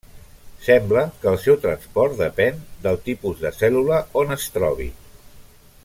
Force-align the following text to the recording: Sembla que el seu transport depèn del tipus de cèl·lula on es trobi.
Sembla 0.67 1.01
que 1.25 1.29
el 1.31 1.37
seu 1.43 1.57
transport 1.65 2.17
depèn 2.21 2.57
del 2.87 2.99
tipus 3.09 3.45
de 3.45 3.53
cèl·lula 3.59 4.01
on 4.23 4.37
es 4.39 4.49
trobi. 4.57 4.93